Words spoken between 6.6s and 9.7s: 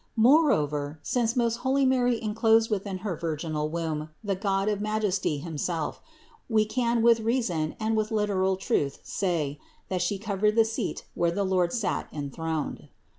can with reason and with literal truth say,